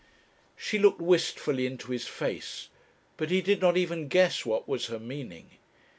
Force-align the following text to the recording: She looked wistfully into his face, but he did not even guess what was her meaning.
She 0.57 0.79
looked 0.79 0.99
wistfully 0.99 1.67
into 1.67 1.91
his 1.91 2.07
face, 2.07 2.69
but 3.17 3.29
he 3.29 3.39
did 3.39 3.61
not 3.61 3.77
even 3.77 4.07
guess 4.07 4.43
what 4.47 4.67
was 4.67 4.87
her 4.87 4.97
meaning. 4.99 5.51